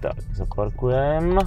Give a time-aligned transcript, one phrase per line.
[0.00, 1.40] Tak, zaparkujeme.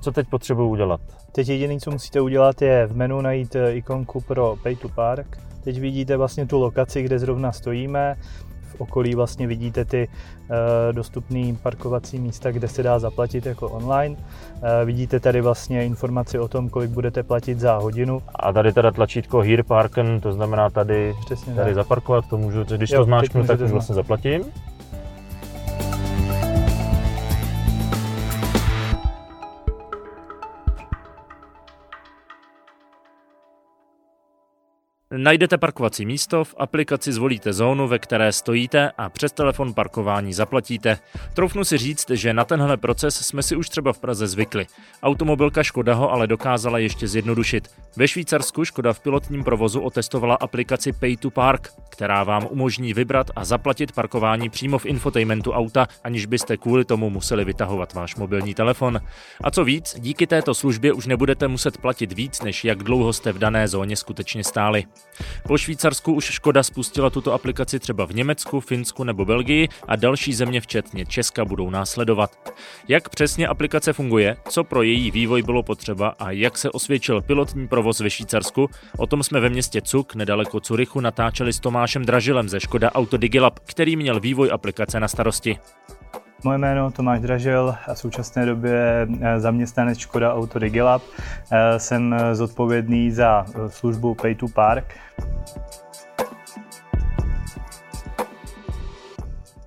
[0.00, 1.00] Co teď potřebuji udělat?
[1.32, 5.38] Teď jediné, co musíte udělat, je v menu najít eh, ikonku pro Pay to Park.
[5.64, 8.16] Teď vidíte vlastně tu lokaci, kde zrovna stojíme.
[8.62, 10.46] V okolí vlastně vidíte ty uh,
[10.92, 14.16] dostupné parkovací místa, kde se dá zaplatit jako online.
[14.16, 18.22] Uh, vidíte tady vlastně informaci o tom, kolik budete platit za hodinu.
[18.34, 21.74] A tady teda tlačítko Here Parken, to znamená tady, Přesně tady tak.
[21.74, 24.42] zaparkovat, to můžu, když Jo, to zmáčknu, tak už vlastně zaplatím.
[35.16, 40.98] Najdete parkovací místo, v aplikaci zvolíte zónu, ve které stojíte a přes telefon parkování zaplatíte.
[41.34, 44.66] Troufnu si říct, že na tenhle proces jsme si už třeba v Praze zvykli.
[45.02, 47.70] Automobilka Škoda ho ale dokázala ještě zjednodušit.
[47.96, 53.30] Ve Švýcarsku Škoda v pilotním provozu otestovala aplikaci Pay to Park, která vám umožní vybrat
[53.36, 58.54] a zaplatit parkování přímo v infotainmentu auta, aniž byste kvůli tomu museli vytahovat váš mobilní
[58.54, 59.00] telefon.
[59.44, 63.32] A co víc, díky této službě už nebudete muset platit víc, než jak dlouho jste
[63.32, 64.84] v dané zóně skutečně stáli.
[65.48, 70.34] Po Švýcarsku už Škoda spustila tuto aplikaci třeba v Německu, Finsku nebo Belgii a další
[70.34, 72.30] země včetně Česka budou následovat.
[72.88, 77.68] Jak přesně aplikace funguje, co pro její vývoj bylo potřeba a jak se osvědčil pilotní
[77.68, 82.48] provoz ve Švýcarsku, o tom jsme ve městě Cuk nedaleko Curychu natáčeli s Tomášem Dražilem
[82.48, 85.58] ze Škoda Auto Digilab, který měl vývoj aplikace na starosti.
[86.44, 91.02] Moje jméno Tomáš Dražil a v současné době eh, zaměstnanec Škoda Auto Digilab.
[91.50, 94.94] Eh, Jsem eh, zodpovědný za službu Pay to Park.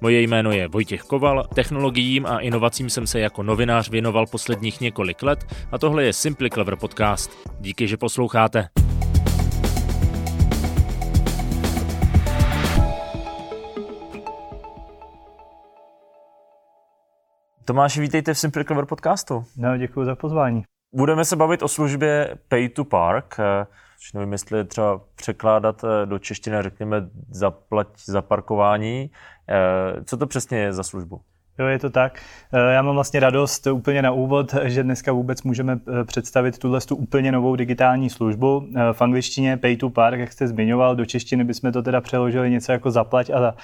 [0.01, 5.23] Moje jméno je Vojtěch Koval, technologiím a inovacím jsem se jako novinář věnoval posledních několik
[5.23, 7.31] let a tohle je Simply Clever podcast.
[7.59, 8.67] Díky, že posloucháte.
[17.67, 19.45] Tomáši, vítejte v Simple Clever podcastu.
[19.57, 20.63] No, děkuji za pozvání.
[20.95, 23.35] Budeme se bavit o službě Pay to Park.
[23.39, 23.67] eh,
[23.99, 29.11] což nevím, jestli je třeba překládat eh, do češtiny, řekněme, zaplať za parkování.
[29.49, 31.21] Eh, Co to přesně je za službu?
[31.59, 32.19] Jo, je to tak.
[32.53, 36.81] Eh, Já mám vlastně radost úplně na úvod, že dneska vůbec můžeme eh, představit tuhle
[36.81, 38.67] tu úplně novou digitální službu.
[38.75, 42.51] Eh, V angličtině Pay to Park, jak jste zmiňoval, do češtiny bychom to teda přeložili
[42.51, 43.55] něco jako zaplať a,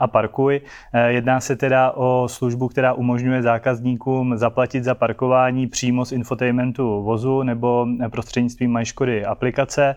[0.00, 0.60] a parkuj.
[1.06, 7.42] Jedná se teda o službu, která umožňuje zákazníkům zaplatit za parkování přímo z infotainmentu vozu
[7.42, 9.96] nebo prostřednictvím MyŠkody aplikace.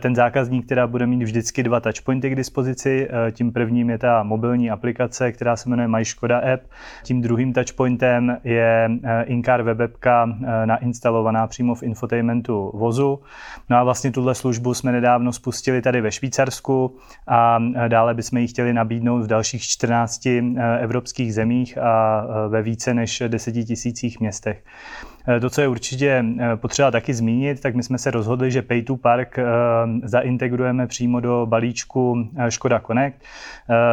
[0.00, 3.08] Ten zákazník teda bude mít vždycky dva touchpointy k dispozici.
[3.32, 6.59] Tím prvním je ta mobilní aplikace, která se jmenuje MyŠkoda app.
[7.02, 13.20] Tím druhým touchpointem je eh, in-car web appka eh, nainstalovaná přímo v infotainmentu vozu.
[13.70, 16.96] No a vlastně tuhle službu jsme nedávno spustili tady ve Švýcarsku
[17.28, 20.42] a eh, dále bychom ji chtěli nabídnout v dalších 14 eh,
[20.80, 24.64] evropských zemích a ve více než 10 tisících městech.
[25.28, 28.62] Eh, To, co je určitě eh, potřeba taky zmínit, tak my jsme se rozhodli, že
[28.62, 29.44] Pay to Park eh,
[30.02, 33.16] zaintegrujeme přímo do balíčku Škoda Connect.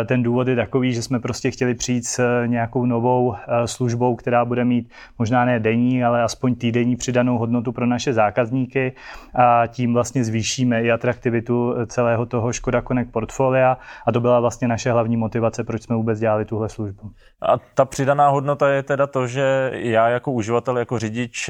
[0.06, 3.36] Ten důvod je takový, že jsme prostě chtěli přijít s nějakou novou
[3.66, 4.90] službou, která bude mít
[5.20, 8.94] možná ne denní, ale aspoň týdenní přidanou hodnotu pro naše zákazníky
[9.36, 14.68] a tím vlastně zvýšíme i atraktivitu celého toho Škoda Connect portfolia a to byla vlastně
[14.68, 17.12] naše hlavní motivace, proč jsme vůbec dělali tuhle službu.
[17.42, 21.48] A ta přidaná hodnota je teda to, že já jako uživatel, jako řidič powiedzieć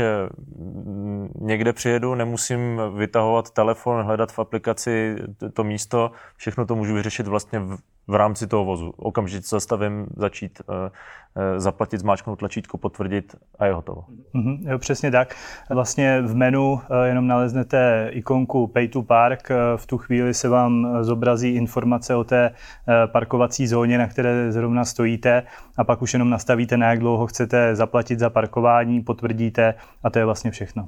[1.41, 5.15] někde přijedu, nemusím vytahovat telefon, hledat v aplikaci
[5.53, 7.77] to místo, všechno to můžu vyřešit vlastně v,
[8.07, 8.93] v rámci toho vozu.
[8.97, 14.03] Okamžitě zastavím, začít uh, uh, zaplatit, zmáčknout tlačítko, potvrdit a je hotovo.
[14.33, 15.35] Mhm, jo, přesně tak.
[15.69, 19.51] Vlastně v menu eh, jenom naleznete ikonku Pay to Park.
[19.51, 24.07] Eh, V tu chvíli se vám eh, zobrazí informace o té eh, parkovací zóně, na
[24.07, 25.43] které zrovna stojíte
[25.77, 29.73] a pak už jenom nastavíte, na jak dlouho chcete zaplatit za parkování, potvrdíte
[30.03, 30.87] a to je vlastně všechno.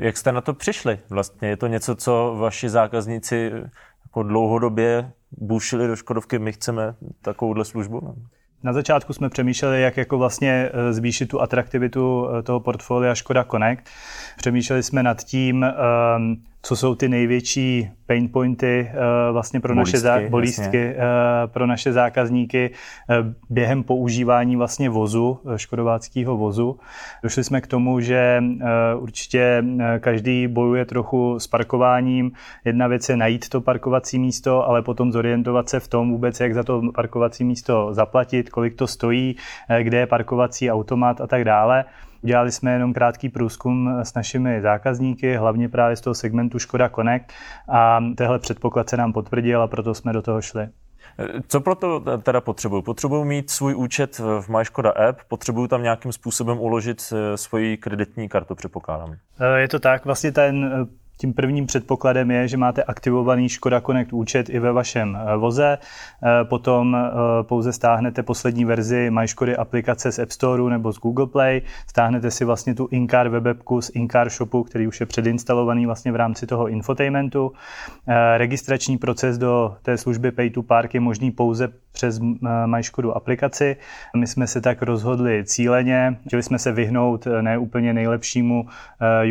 [0.00, 0.98] Jak jste na to přišli?
[1.10, 3.52] Vlastně je to něco, co vaši zákazníci
[4.04, 8.14] jako dlouhodobě bušili do Škodovky, my chceme takovouhle službu?
[8.62, 13.44] Na začátku jsme přemýšleli, jak jako vlastně eh, zvýšit tu atraktivitu eh, toho portfolia Škoda
[13.44, 13.82] Connect.
[14.36, 19.90] Přemýšleli jsme nad tím, ehm, co jsou ty největší pain pointy eh, vlastně pro naše
[19.90, 20.96] Bolístky, zá- bolístky eh,
[21.46, 22.70] pro naše zákazníky
[23.10, 23.14] eh,
[23.50, 26.78] během používání vlastně vozu, škodováckého vozu.
[27.22, 28.42] Došli jsme k tomu, že
[28.98, 29.64] určitě
[30.00, 32.32] každý bojuje trochu s parkováním.
[32.64, 36.54] Jedna věc je najít to parkovací místo, ale potom zorientovat se v tom vůbec, jak
[36.54, 39.36] za to parkovací místo zaplatit, kolik to stojí,
[39.82, 41.84] kde je parkovací automat a tak dále.
[42.22, 47.32] Udělali jsme jenom krátký průzkum s našimi zákazníky, hlavně právě z toho segmentu Škoda Connect
[47.68, 50.68] a tehle předpoklad se nám potvrdil a proto jsme do toho šli.
[51.48, 52.82] Co pro to teda potřebuju?
[52.82, 58.54] Potřebuju mít svůj účet v MyŠkoda app, potřebuju tam nějakým způsobem uložit svoji kreditní kartu,
[58.54, 59.14] předpokládám.
[59.56, 60.86] Je to tak, vlastně ten
[61.18, 65.78] tím prvním předpokladem je, že máte aktivovaný Škoda Connect účet i ve vašem eh, voze.
[65.78, 67.10] Eh, potom eh,
[67.42, 71.62] pouze stáhnete poslední verzi MyŠkody aplikace z App Store nebo z Google Play.
[71.86, 76.16] Stáhnete si vlastně tu Incar webepku z Incar Shopu, který už je předinstalovaný vlastně v
[76.16, 77.52] rámci toho infotainmentu.
[78.36, 82.20] Registrační proces do té služby Pay to Park je možný pouze přes
[82.66, 83.76] MyŠkodu aplikaci.
[84.16, 86.16] My jsme se tak rozhodli cíleně.
[86.26, 88.66] Chtěli jsme se vyhnout ne úplně nejlepšímu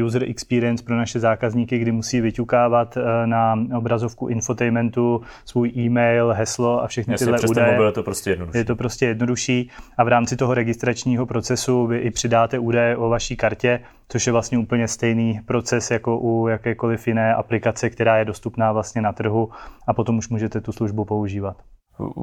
[0.05, 6.83] user experience pro naše zákazníky, kdy musí vyťukávat eh, na obrazovku infotainmentu svůj e-mail, heslo
[6.83, 7.71] a všechny Jasně, tyhle údaje.
[7.71, 8.57] Mobil je to prostě jednodušší.
[8.57, 13.09] Je to prostě jednodušší a v rámci toho registračního procesu vy i přidáte údaje o
[13.09, 13.79] vaší kartě,
[14.09, 19.01] což je vlastně úplně stejný proces jako u jakékoliv jiné aplikace, která je dostupná vlastně
[19.01, 19.49] na trhu
[19.87, 21.57] a potom už můžete tu službu používat.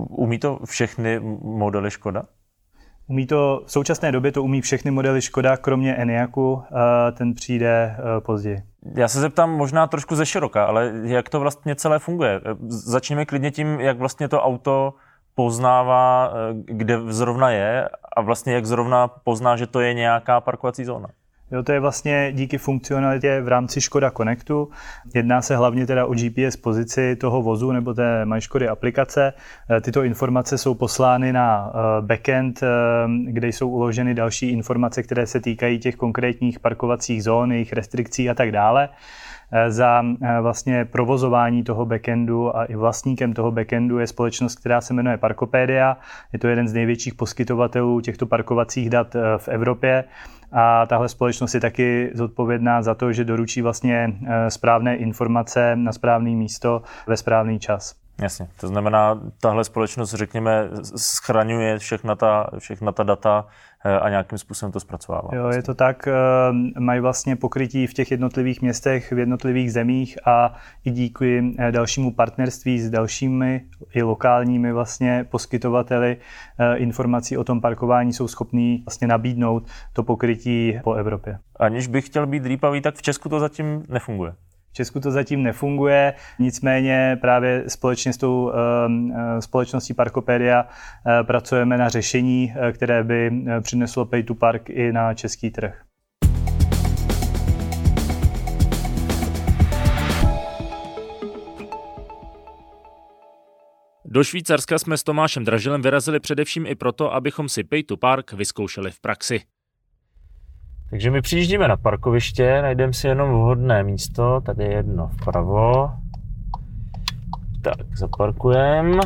[0.09, 2.25] Umí to všechny modely Škoda?
[3.07, 6.63] Umí to, v současné době to umí všechny modely Škoda, kromě Eniaku,
[7.13, 8.63] ten přijde eh, později.
[8.97, 12.41] Já se zeptám možná trošku ze široka, ale jak to vlastně celé funguje?
[12.69, 14.95] Začněme klidně tím, jak vlastně to auto
[15.35, 20.85] poznává, eh, kde zrovna je a vlastně jak zrovna pozná, že to je nějaká parkovací
[20.85, 21.09] zóna.
[21.51, 24.71] Jo, to je vlastně díky funkcionalitě v rámci Škoda Connectu.
[25.15, 29.33] Jedná se hlavně teda o GPS pozici toho vozu nebo té MyŠkody aplikace.
[29.71, 32.67] Eh, tyto informace jsou poslány na eh, backend, eh,
[33.25, 38.35] kde jsou uloženy další informace, které se týkají těch konkrétních parkovacích zón, jejich restrikcí a
[38.35, 38.89] tak dále
[39.69, 40.03] za
[40.41, 45.97] vlastně provozování toho backendu a i vlastníkem toho backendu je společnost, která se jmenuje Parkopedia.
[46.33, 50.05] Je to jeden z největších poskytovatelů těchto parkovacích dat v Evropě
[50.55, 55.93] a tahle společnost je taky zodpovědná za to, že doručí vlastně eh, správné informace na
[55.93, 57.95] správné místo ve správný čas.
[58.23, 64.39] Jasně, to znamená, tahle společnost, řekněme, schraňuje všechna ta, všechna ta data eh, a nějakým
[64.39, 65.29] způsobem to zpracovává.
[65.33, 66.13] Jo, je to tak, eh,
[66.81, 70.55] mají vlastně pokrytí v těch jednotlivých městech, v jednotlivých zemích a
[70.85, 73.61] i díky eh, dalšímu partnerství s dalšími
[73.95, 76.17] i lokálními vlastně poskytovateli
[76.75, 81.39] informací o tom parkování jsou schopní vlastně nabídnout to pokrytí po Evropě.
[81.57, 84.33] Aniž bych chtěl být rýpavý, tak v Česku to zatím nefunguje.
[84.75, 91.79] Česku to zatím nefunguje, nicméně právě společně s tou ehm, eh, společností Parkopedia eh, pracujeme
[91.79, 93.31] na řešení, eh, které by
[93.61, 95.83] přineslo Pay to Park i na český trh.
[104.05, 108.33] Do Švýcarska jsme s Tomášem Dražilem vyrazili především i proto, abychom si Pay to Park
[108.33, 109.54] vyzkoušeli v praxi.
[110.95, 115.91] Takže my přijíždíme na parkoviště, najdeme si jenom vhodné místo, tady je jedno vpravo.
[117.63, 119.01] Tak, zaparkujeme.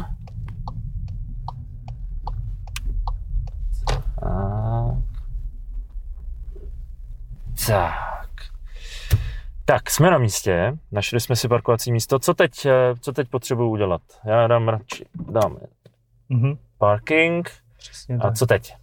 [7.67, 8.31] Tak.
[9.65, 9.91] Tak.
[9.91, 12.19] Jsme na místě, našli jsme si parkovací místo.
[12.19, 14.03] Co teď, eh, co teď potřebuji udělat?
[14.25, 15.61] Já dám radši, dáme
[16.31, 16.59] mm-hmm.
[16.79, 17.51] parking.
[17.77, 18.35] Přesně A tak.
[18.35, 18.75] co teď?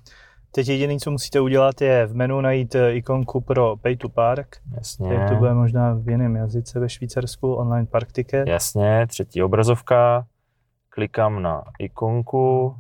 [0.55, 4.57] Teď jediné, co musíte udělat, je v menu najít eh, ikonku pro Pay to Park.
[4.75, 5.13] Jasně.
[5.13, 8.47] Jak to bude možná v jiném jazyce ve Švýcarsku, online park ticket.
[8.47, 10.25] Jasně, třetí obrazovka.
[10.89, 12.75] Klikám na ikonku.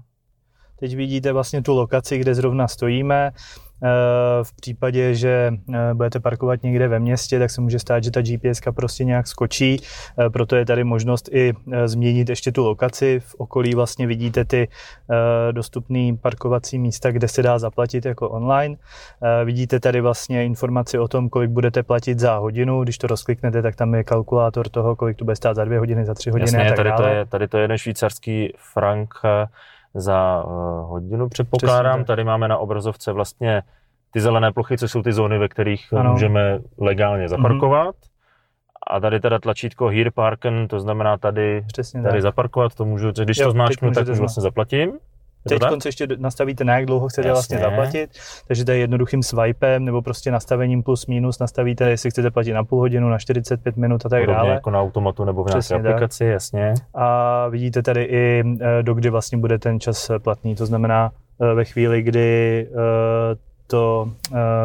[0.79, 3.31] Teď vidíte vlastně tu lokaci, kde zrovna stojíme.
[3.83, 8.11] Eh, v případě, že eh, budete parkovat někde ve městě, tak se může stát, že
[8.11, 9.81] ta GPS prostě nějak skočí,
[10.19, 11.53] eh, proto je tady možnost i
[11.85, 13.19] změnit ještě tu lokaci.
[13.19, 14.67] V okolí vlastně vidíte ty
[15.51, 18.75] dostupné parkovací místa, kde se dá zaplatit jako online.
[19.45, 22.83] Vidíte tady vlastně informaci o tom, kolik budete platit za hodinu.
[22.83, 26.05] Když to rozkliknete, tak tam je kalkulátor toho, kolik to bude stát za dvě hodiny,
[26.05, 27.01] za tři hodiny Jasně, a tak tady, dále.
[27.01, 29.13] To je, tady to je jeden švýcarský frank
[29.95, 30.51] za uh,
[30.89, 31.93] hodinu, předpokládám.
[31.93, 33.61] Přesně, Tady máme na obrazovce vlastně
[34.11, 36.11] ty zelené plochy, co jsou ty zóny, ve kterých ano.
[36.11, 37.95] můžeme legálně zaparkovat.
[37.95, 38.09] Mm-hmm.
[38.87, 42.21] A tady teda tlačítko Here Parken, to znamená tady, Přesně tady tak.
[42.21, 44.91] zaparkovat, to můžu, když jo, to zmáčknu, tak vlastně zaplatím.
[45.49, 47.67] Teď konce ještě nastavíte, na jak dlouho chcete vlastně Jasně.
[47.67, 48.09] vlastně zaplatit,
[48.47, 52.63] takže to je jednoduchým swipem nebo prostě nastavením plus minus nastavíte, jestli chcete platit na
[52.63, 54.49] půl hodinu, na 45 minut a tak Podobně dále.
[54.49, 56.33] jako na automatu nebo v nějaké Přesně aplikaci, tak.
[56.33, 56.73] jasně.
[56.93, 61.11] A vidíte tady i, eh, do kdy vlastně bude ten čas platný, to znamená
[61.41, 62.75] eh, ve chvíli, kdy eh,
[63.67, 64.09] to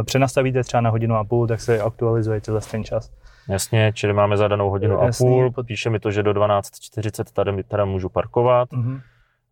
[0.04, 3.10] přenastavíte třeba na hodinu a půl, tak se aktualizuje tenhle ten čas.
[3.49, 5.26] Jasně, čili máme zadanou hodinu Jasný.
[5.26, 8.68] a půl, píše mi to, že do 12.40 tady, tady můžu parkovat.
[8.70, 9.00] Mm-hmm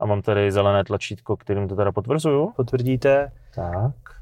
[0.00, 2.52] a mám tady zelené tlačítko, kterým to teda potvrzuju.
[2.56, 3.32] Potvrdíte.
[3.54, 4.17] Tak.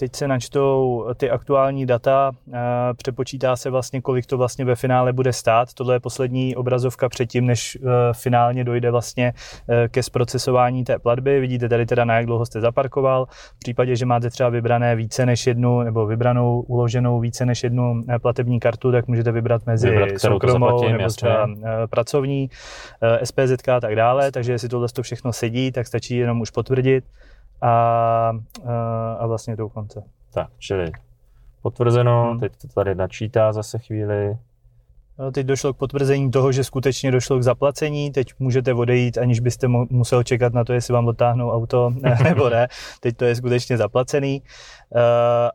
[0.00, 2.32] Teď se načtou ty aktuální data,
[2.96, 5.74] přepočítá se vlastně, kolik to vlastně ve finále bude stát.
[5.74, 7.78] Tohle je poslední obrazovka předtím, než
[8.12, 9.32] finálně dojde vlastně
[9.88, 11.40] ke zprocesování té platby.
[11.40, 13.26] Vidíte tady teda, na jak dlouho jste zaparkoval.
[13.30, 18.02] V případě, že máte třeba vybrané více než jednu, nebo vybranou, uloženou více než jednu
[18.22, 21.48] platební kartu, tak můžete vybrat mezi vybrat, soukromou zaplatím, nebo třeba
[21.90, 22.50] pracovní,
[23.24, 24.32] SPZ a tak dále.
[24.32, 27.04] Takže jestli tohle to všechno sedí, tak stačí jenom už potvrdit
[27.62, 30.02] a, a, a vlastně do konce.
[30.34, 30.92] Tak, čili
[31.62, 32.40] potvrzeno, hmm.
[32.40, 34.36] teď to tady načítá zase chvíli.
[35.18, 38.10] No, teď došlo k potvrzení toho, že skutečně došlo k zaplacení.
[38.12, 41.90] Teď můžete odejít, aniž byste musel čekat na to, jestli vám odtáhnou auto
[42.24, 42.68] nebo ne.
[43.00, 45.00] Teď to je skutečně zaplacený eh,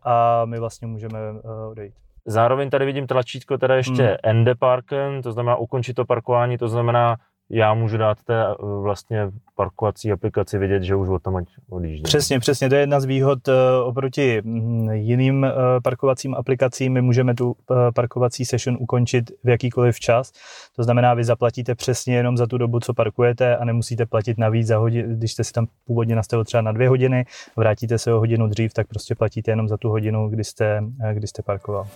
[0.04, 1.94] a my vlastně můžeme eh, odejít.
[2.26, 4.16] Zároveň tady vidím tlačítko teda ještě hmm.
[4.24, 7.18] Ende Parken, to znamená ukončit to parkování, to znamená
[7.50, 12.04] já můžu dát té eh, vlastně parkovací aplikaci vědět, že už od tam odjíždím.
[12.04, 12.70] Přesně, přesně.
[12.70, 15.52] To je jedna z výhod eh, oproti mm, jiným eh,
[15.84, 16.94] parkovacím aplikacím.
[16.94, 17.56] My můžeme tu
[17.96, 20.32] parkovací session ukončit v jakýkoliv čas.
[20.76, 24.68] To znamená, vy zaplatíte přesně jenom za tu dobu, co parkujete a nemusíte platit navíc
[24.68, 25.16] za hodinu.
[25.16, 27.26] Když jste si tam původně nastavil třeba na dvě hodiny,
[27.56, 30.84] vrátíte se o hodinu dřív, tak prostě platíte jenom za tu hodinu, kdy jste,
[31.14, 31.88] kdy jste parkoval.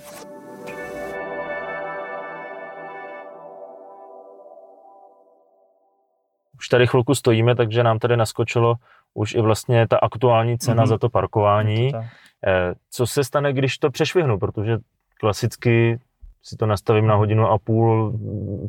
[6.70, 8.76] Už tady chvilku stojíme, takže nám tady naskočilo
[9.14, 10.88] už i vlastně ta aktuální cena mm-hmm.
[10.88, 11.92] za to parkování.
[11.92, 11.98] To
[12.48, 14.78] eh, Co se stane, když to přešvihnu, protože
[15.20, 16.00] klasicky
[16.43, 18.19] si to nastavím na hodinu a půl,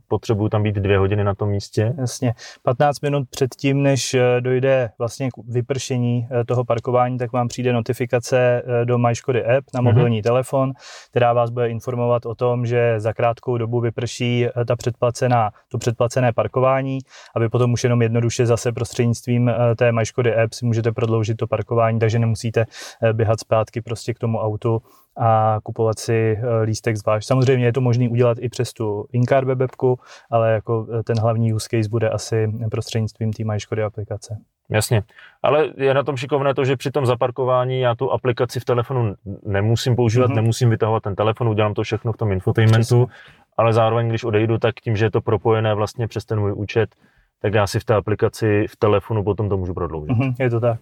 [0.09, 1.95] potřebuju tam být dvě hodiny na tom místě.
[1.99, 2.35] Jasně.
[2.63, 7.49] 15 minut před tím, než eh, dojde vlastně k vypršení eh, toho parkování, tak vám
[7.49, 9.91] přijde notifikace eh, do MySkody app na mhm.
[9.91, 10.23] mobilní mm-hmm.
[10.23, 10.73] telefon,
[11.11, 16.33] která vás bude informovat o tom, že za krátkou dobu vyprší ta předplacená, to předplacené
[16.33, 16.99] parkování
[17.35, 21.47] a vy potom už jenom jednoduše zase prostřednictvím té MySkody app si můžete prodloužit to
[21.47, 22.65] parkování, takže nemusíte
[23.13, 24.83] běhat zpátky prostě k tomu autu
[25.17, 27.27] a kupovat si eh, lístek zvlášť.
[27.29, 29.99] Samozřejmě je to možné udělat i přes tu Incar webku,
[30.31, 34.39] ale jako eh, ten hlavní use case bude asi prostřednictvím té Škody aplikace.
[34.71, 35.03] Jasně,
[35.43, 39.15] ale je na tom šikovné to, že při tom zaparkování já tu aplikaci v telefonu
[39.47, 40.35] nemusím používat, mm-hmm.
[40.35, 43.35] nemusím vytahovat ten telefon, udělám to všechno v tom infotainmentu, Přesně.
[43.57, 46.95] ale zároveň, když odejdu, tak tím, že je to propojené vlastně přes ten můj účet,
[47.43, 50.17] tak já si v té aplikaci v telefonu potom to můžu prodloužit.
[50.17, 50.81] Mm-hmm, je to tak.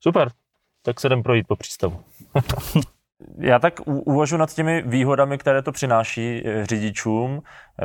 [0.00, 0.30] Super,
[0.82, 2.00] tak se jdem projít po přístavu.
[3.38, 7.42] Já tak uvažu nad těmi výhodami, které to přináší eh, řidičům.
[7.82, 7.84] Eh,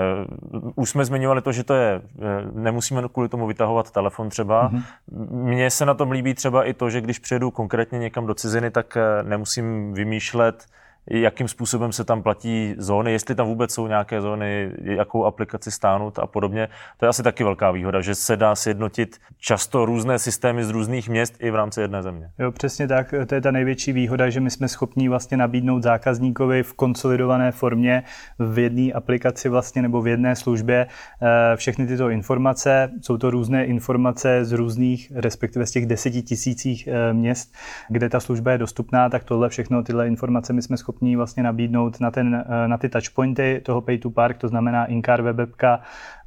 [0.76, 2.22] už jsme zmiňovali to, že to je, eh,
[2.54, 4.72] nemusíme kvůli tomu vytahovat telefon třeba.
[4.72, 4.84] Mm-hmm.
[5.32, 8.72] Mně se na tom líbí třeba i to, že když přijedu konkrétně někam do ciziny,
[8.72, 10.66] tak nemusím vymýšlet,
[11.10, 16.20] jakým způsobem se tam platí zóny, jestli tam vůbec jsou nějaké zóny, jakou aplikaci stáhnout
[16.20, 16.70] a podobně.
[16.98, 21.10] To je asi taky velká výhoda, že se dá sjednotit často různé systémy z různých
[21.10, 22.30] měst i v rámci jedné země.
[22.40, 23.14] Jo, přesně tak.
[23.28, 28.04] To je ta největší výhoda, že my jsme schopni vlastně nabídnout zákazníkovi v konsolidované formě
[28.40, 30.88] v jedné aplikaci vlastně nebo v jedné službě
[31.22, 32.92] eh, všechny tyto informace.
[33.02, 37.56] Jsou to různé informace z různých, respektive z těch deseti tisících eh, měst,
[37.90, 41.44] kde ta služba je dostupná, tak tohle všechno, tyhle informace my jsme schopni schopní vlastně
[41.44, 45.80] nabídnout na, ten, eh, na ty touchpointy toho Pay to Park, to znamená Incar webka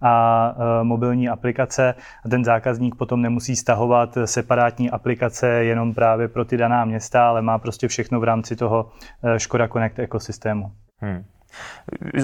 [0.02, 1.94] a eh, mobilní aplikace
[2.25, 7.42] a ten zákazník potom nemusí stahovat separátní aplikace jenom právě pro ty daná města, ale
[7.42, 8.90] má prostě všechno v rámci toho
[9.23, 10.73] eh, Škoda Connect ekosystému.
[10.99, 11.25] Hmm.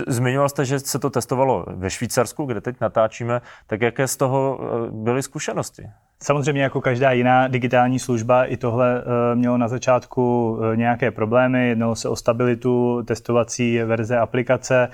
[0.08, 4.60] Zmiňoval jste, že se to testovalo ve Švýcarsku, kde teď natáčíme, tak jaké z toho
[4.90, 5.82] byly zkušenosti?
[6.22, 11.68] Samozřejmě jako každá jiná digitální služba, i tohle eh, mělo na začátku eh, nějaké problémy.
[11.68, 14.88] Jednalo se o stabilitu testovací verze aplikace,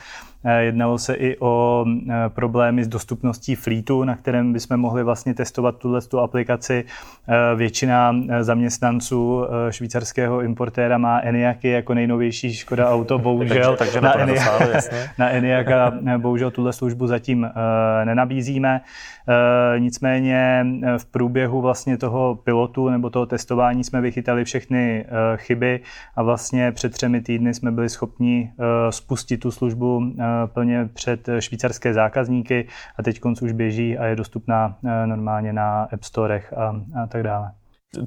[0.44, 1.84] Eh, jednalo se i o
[2.28, 6.84] problémy s dostupností flítu, na kterém bychom mohli vlastně testovat tuhle tu aplikaci.
[7.56, 14.22] Většina zaměstnanců švýcarského importéra má Eniaky jako nejnovější Škoda auto, bohužel takže, takže na, na,
[14.22, 14.80] Eniaka,
[15.18, 17.50] na Eniaka bohužel tuhle službu zatím
[18.04, 18.80] nenabízíme.
[19.78, 20.66] Nicméně
[20.98, 25.06] v průběhu vlastně toho pilotu nebo toho testování jsme vychytali všechny
[25.36, 25.80] chyby
[26.16, 28.52] a vlastně před třemi týdny jsme byli schopni
[28.90, 30.02] spustit tu službu
[30.46, 36.04] plně před švýcarské zákazníky a teď už běží a je dostupná eh, normálně na App
[36.04, 37.52] Storech a, a tak dále.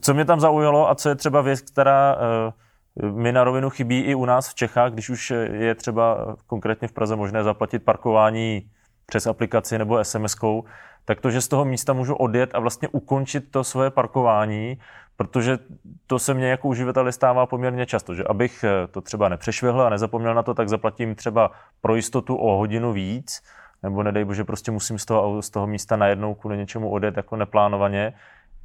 [0.02, 4.00] Co mě tam zaujalo a co je třeba věc, která eh, mi na rovinu chybí
[4.00, 8.62] i u nás v Čechách, když už je třeba konkrétně v Praze možné zaplatit parkování
[9.06, 10.64] přes aplikaci nebo SMS-kou,
[11.06, 14.78] tak to, že z toho místa můžu odjet a vlastně ukončit to svoje parkování,
[15.18, 15.60] protože
[16.08, 19.90] to se mně jako uživateli stává poměrně často, že abych eh, to třeba nepřešvihl a
[19.90, 23.42] nezapomněl na to, tak zaplatím třeba pro jistotu o hodinu víc,
[23.84, 27.36] nebo nedej bože, prostě musím z toho, z toho místa najednou kvůli něčemu odjet jako
[27.36, 28.14] neplánovaně.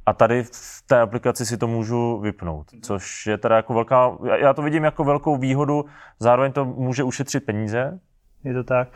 [0.05, 4.53] a tady v té aplikaci si to můžu vypnout, což je teda jako velká, já
[4.53, 5.85] to vidím jako velkou výhodu,
[6.19, 7.99] zároveň to může ušetřit peníze,
[8.47, 8.87] je to tak.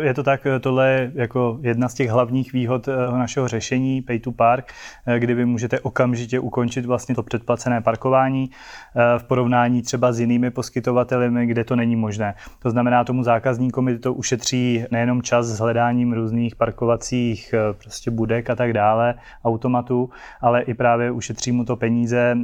[0.00, 4.18] Je to tak, tohle je jako jedna z těch hlavních výhod eh, našeho řešení Pay
[4.18, 4.72] to Park,
[5.06, 10.20] eh, kdy vy můžete okamžitě ukončit vlastně to předplacené parkování eh, v porovnání třeba s
[10.20, 12.34] jinými poskytovateli, kde to není možné.
[12.62, 18.54] To znamená, tomu zákazníkovi to ušetří nejenom čas s hledáním různých parkovacích prostě budek a
[18.54, 19.14] tak dále,
[19.44, 22.36] automatů, ale i právě ušetří mu to peníze,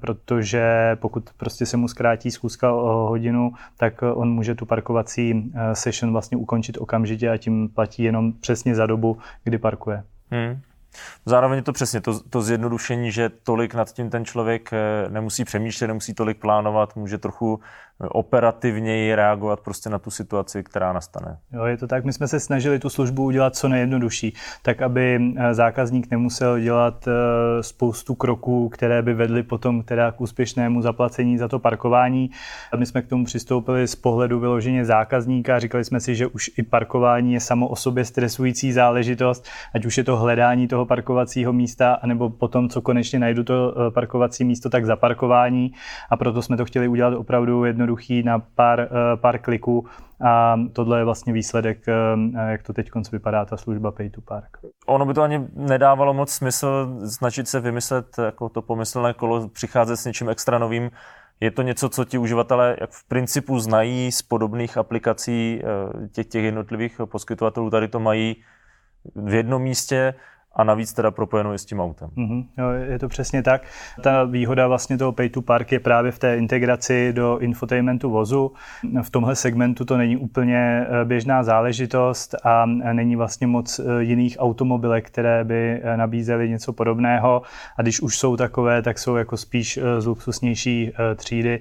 [0.00, 6.03] protože pokud prostě se mu zkrátí schůzka o hodinu, tak on může tu parkovací session
[6.04, 10.04] session vlastně ukončit okamžitě a tím platí jenom přesně za dobu, kdy parkuje.
[10.30, 10.60] Hmm.
[11.26, 15.44] Zároveň je to přesně to, to zjednodušení, že tolik nad tím ten člověk eh, nemusí
[15.44, 17.60] přemýšlet, nemusí tolik plánovat, může trochu
[17.98, 21.38] operativněji reagovat prostě na tu situaci, která nastane.
[21.52, 22.04] Jo, je to tak.
[22.04, 27.08] My jsme se snažili tu službu udělat co nejjednodušší, tak aby eh, zákazník nemusel dělat
[27.08, 32.30] eh, spoustu kroků, které by vedly potom teda k úspěšnému zaplacení za to parkování.
[32.76, 35.58] My jsme k tomu přistoupili z pohledu vyloženě zákazníka.
[35.58, 39.98] Říkali jsme si, že už i parkování je samo o sobě stresující záležitost, ať už
[39.98, 44.70] je to hledání toho parkovacího místa, anebo potom, co konečně najdu to eh, parkovací místo,
[44.70, 45.72] tak zaparkování.
[46.10, 49.86] A proto jsme to chtěli udělat opravdu jedno jednoduchý na pár, eh, pár kliků
[50.26, 54.58] a tohle je vlastně výsledek, eh, jak to teď vypadá ta služba Pay to Park.
[54.86, 59.96] Ono by to ani nedávalo moc smysl snažit se vymyslet jako to pomyslné kolo, přicházet
[59.96, 60.90] s něčím extra novým.
[61.40, 66.26] Je to něco, co ti uživatelé jak v principu znají z podobných aplikací eh, těch,
[66.26, 67.70] těch jednotlivých poskytovatelů.
[67.70, 68.36] Tady to mají
[69.14, 70.14] v jednom místě
[70.56, 72.08] a navíc teda propojenou i s tím autem.
[72.16, 73.62] Mm-hmm, jo, je to přesně tak.
[74.02, 78.52] Ta výhoda vlastně toho Pay to Park je právě v té integraci do infotainmentu vozu.
[79.02, 84.36] V tomhle segmentu to není úplně eh, běžná záležitost a není vlastně moc eh, jiných
[84.40, 87.42] automobilek, které by eh, nabízely něco podobného.
[87.76, 91.60] A když už jsou takové, tak jsou jako spíš z luxusnější třídy.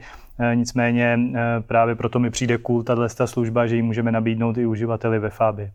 [0.53, 1.19] Nicméně
[1.67, 5.71] právě proto mi přijde cool tahle služba, že ji můžeme nabídnout i uživateli ve Fabi.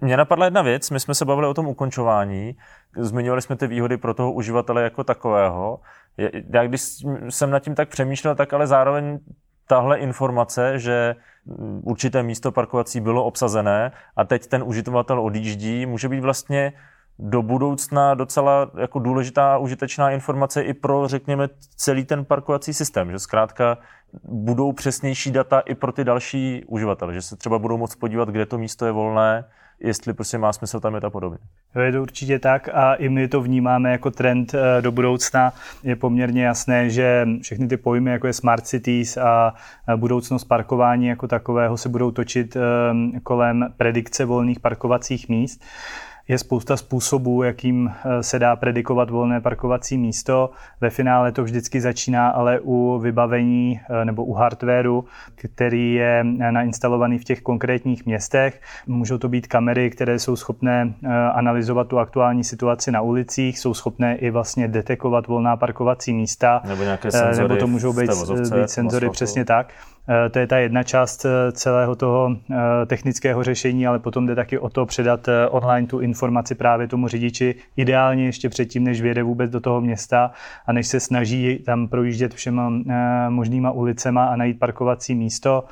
[0.00, 2.56] Mě napadla jedna věc, my jsme se bavili o tom ukončování,
[2.96, 5.80] zmiňovali jsme ty výhody pro toho uživatele jako takového.
[6.52, 6.82] Já když
[7.28, 9.18] jsem nad tím tak přemýšlel, tak ale zároveň
[9.66, 11.16] tahle informace, že
[11.82, 16.72] určité místo parkovací bylo obsazené a teď ten uživatel odjíždí, může být vlastně
[17.18, 23.10] do budoucna docela jako důležitá a užitečná informace i pro, řekněme, celý ten parkovací systém,
[23.10, 23.78] že zkrátka
[24.24, 28.46] budou přesnější data i pro ty další uživatele, že se třeba budou moct podívat, kde
[28.46, 29.44] to místo je volné,
[29.80, 31.38] jestli prostě má smysl tam jet a podobně.
[31.74, 35.52] Jo, je to určitě tak a i my to vnímáme jako trend eh, do budoucna.
[35.82, 39.54] Je poměrně jasné, že všechny ty pojmy, jako je smart cities a
[39.96, 45.62] budoucnost parkování jako takového se budou točit eh, kolem predikce volných parkovacích míst
[46.30, 50.50] je spousta způsobů, jakým eh, se dá predikovat volné parkovací místo.
[50.80, 56.52] Ve finále to vždycky začíná ale u vybavení eh, nebo u hardwareu, který je eh,
[56.52, 58.60] nainstalovaný v těch konkrétních městech.
[58.86, 60.94] Můžou to být kamery, které jsou schopné
[61.32, 66.62] analyzovat tu aktuální situaci na ulicích, jsou schopné i vlastně detekovat volná parkovací místa.
[66.64, 68.10] Nebo nějaké senzory Nebo to můžou být,
[68.54, 69.72] být senzory, přesně tak.
[70.08, 74.34] Eh, to je ta jedna část eh, celého toho eh, technického řešení, ale potom jde
[74.34, 79.22] taky o to předat online tu informaci právě tomu řidiči, ideálně ještě předtím, než vyjede
[79.22, 80.30] vůbec do toho města
[80.66, 82.72] a než se snaží tam projíždět všema
[83.28, 85.64] možnýma ulicema a najít parkovací místo.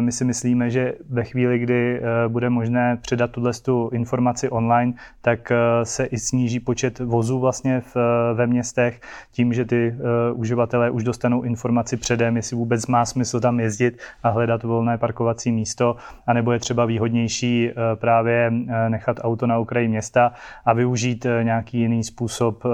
[0.00, 5.52] My si myslíme, že ve chvíli, kdy bude možné předat tuhle tu informaci online, tak
[5.82, 7.96] se i sníží počet vozů vlastně v,
[8.34, 9.00] ve městech
[9.32, 9.94] tím, že ty
[10.34, 15.52] uživatelé už dostanou informaci předem, jestli vůbec má smysl tam jezdit a hledat volné parkovací
[15.52, 20.32] místo, anebo je třeba výhodnější eh, právě eh, nechat auto na okraji města
[20.64, 22.64] a využít eh, nějaký jiný způsob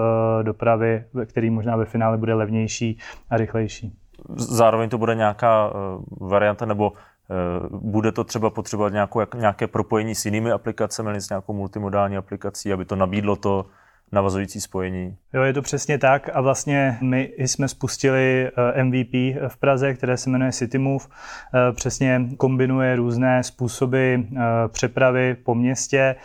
[0.43, 2.99] dopravy, který možná ve finále bude levnější
[3.31, 4.00] a rychlejší.
[4.37, 5.73] Zároveň to bude nějaká
[6.21, 6.93] varianta nebo
[7.71, 12.85] bude to třeba potřebovat nějakou, nějaké propojení s jinými aplikacemi, s nějakou multimodální aplikací, aby
[12.85, 13.67] to nabídlo to
[14.13, 15.17] navazující spojení.
[15.33, 19.13] Jo, je to přesně tak a vlastně my jsme spustili eh, MVP
[19.49, 21.05] v Praze, které se jmenuje CityMove.
[21.09, 26.17] Eh, přesně kombinuje různé způsoby eh, přepravy po městě,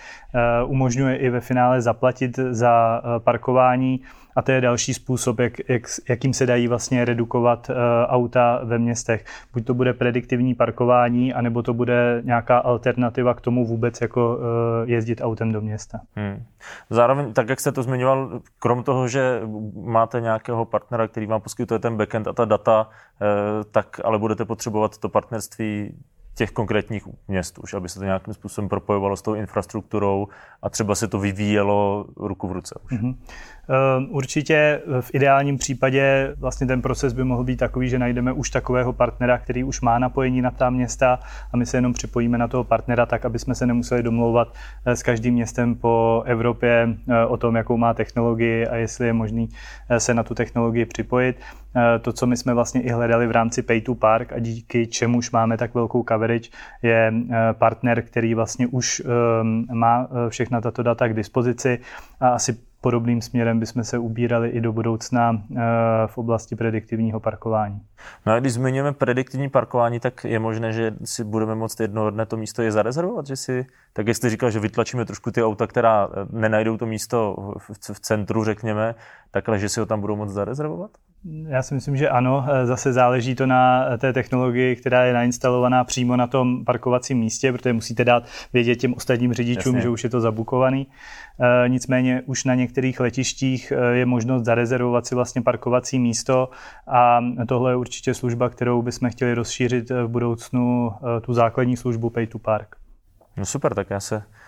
[0.65, 4.01] umožňuje i ve finále zaplatit za parkování
[4.35, 7.75] a to je další způsob, jak, jak, jakým se dají vlastně redukovat uh,
[8.07, 9.25] auta ve městech.
[9.53, 14.43] Buď to bude prediktivní parkování, anebo to bude nějaká alternativa k tomu vůbec jako uh,
[14.89, 15.99] jezdit autem do města.
[16.15, 16.43] Hmm.
[16.89, 19.41] Zároveň, tak jak jste to zmiňoval, krom toho, že
[19.83, 23.27] máte nějakého partnera, který vám poskytuje ten backend a ta data, uh,
[23.71, 25.93] tak ale budete potřebovat to partnerství
[26.35, 30.27] těch konkrétních měst už, aby se to nějakým způsobem propojovalo s tou infrastrukturou
[30.61, 32.91] a třeba se to vyvíjelo ruku v ruce už.
[32.91, 33.15] Mm-hmm.
[34.09, 38.93] Určitě v ideálním případě vlastně ten proces by mohl být takový, že najdeme už takového
[38.93, 41.19] partnera, který už má napojení na ta města
[41.53, 44.53] a my se jenom připojíme na toho partnera tak, aby jsme se nemuseli domlouvat
[44.85, 49.13] eh, s každým městem po Evropě eh, o tom, jakou má technologii a jestli je
[49.13, 49.49] možný
[49.97, 51.37] se na tu technologii připojit.
[52.01, 55.31] To, co my jsme vlastně i hledali v rámci Pay to Park a díky čemuž
[55.31, 56.49] máme tak velkou coverage,
[56.81, 57.13] je
[57.53, 59.01] partner, který vlastně už
[59.73, 61.79] má všechna tato data k dispozici
[62.19, 65.55] a asi podobným směrem bychom se ubírali i do budoucna eh,
[66.07, 67.81] v oblasti prediktivního parkování.
[68.25, 72.25] No a když zmiňujeme prediktivní parkování, tak je možné, že si budeme moct jednoho dne
[72.25, 76.07] to místo je zarezervovat, že si, tak jestli říkal, že vytlačíme trošku ty auta, která
[76.07, 77.35] eh, nenajdou to místo
[77.93, 78.95] v centru, řekněme,
[79.31, 80.91] takhle, že si ho tam budou moct zarezervovat?
[81.47, 82.45] Já si myslím, že ano.
[82.47, 87.51] Eh, zase záleží to na té technologii, která je nainstalovaná přímo na tom parkovacím místě,
[87.51, 89.81] protože musíte dát vědět těm ostatním řidičům, Jasně.
[89.81, 90.87] že už je to zabukovaný.
[91.39, 96.49] Eh, nicméně už na některých letištích eh, je možnost zarezervovat si vlastně parkovací místo
[96.87, 102.27] a tohle je určitě služba, kterou bychom chtěli rozšířit v budoucnu, tu základní službu Pay
[102.27, 102.75] to Park.
[103.37, 104.44] No super, tak já se Eh,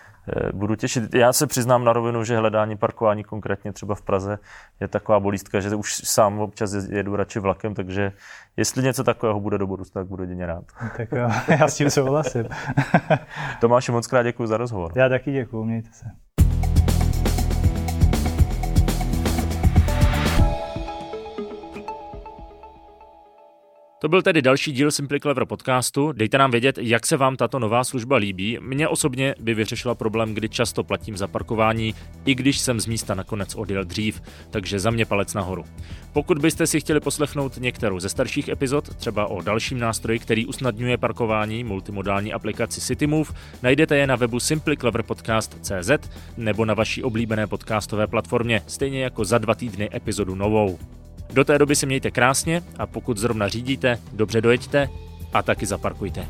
[0.52, 1.14] budu těšit.
[1.14, 4.38] Já se přiznám na rovinu, že hledání parkování konkrétně třeba v Praze
[4.80, 8.12] je taková bolístka, že už sám občas jedu radši vlakem, takže
[8.56, 10.64] jestli něco takového bude do budoucna, tak budu jedině rád.
[10.96, 12.44] Tak jo, já s tím souhlasím.
[13.60, 14.92] Tomáši, moc krát děkuji za rozhovor.
[14.96, 16.06] Já taky děkuji, mějte se.
[24.00, 26.12] To byl tedy další díl Simply Clever podcastu.
[26.12, 28.58] Dejte nám vědět, jak se vám tato nová služba líbí.
[28.60, 33.14] Mně osobně by vyřešila problém, kdy často platím za parkování, i když jsem z místa
[33.14, 35.64] nakonec odjel dřív, takže za mě palec nahoru.
[36.12, 40.96] Pokud byste si chtěli poslechnout některou ze starších epizod, třeba o dalším nástroji, který usnadňuje
[40.96, 43.32] parkování, multimodální aplikaci CityMove,
[43.62, 45.90] najdete je na webu simplycleverpodcast.cz
[46.36, 50.78] nebo na vaší oblíbené podcastové platformě, stejně jako za dva týdny epizodu novou.
[51.32, 54.88] Do té doby si mějte krásně a pokud zrovna řídíte, dobře dojeďte
[55.32, 56.26] a taky zaparkujte.